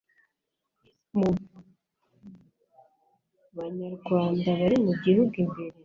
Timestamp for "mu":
1.17-1.29, 4.85-4.93